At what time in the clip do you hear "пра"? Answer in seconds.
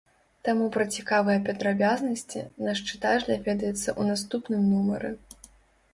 0.75-0.85